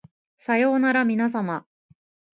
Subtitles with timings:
[0.39, 1.67] さようならみなさま